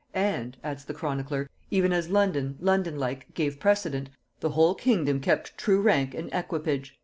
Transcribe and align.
"And," 0.15 0.57
adds 0.63 0.85
the 0.85 0.95
chronicler, 0.95 1.47
"even 1.69 1.93
as 1.93 2.09
London, 2.09 2.57
London 2.59 2.97
like, 2.97 3.31
gave 3.35 3.59
precedent, 3.59 4.09
the 4.39 4.49
whole 4.49 4.73
kingdom 4.73 5.19
kept 5.19 5.55
true 5.59 5.79
rank 5.79 6.15
and 6.15 6.27
equipage." 6.33 6.97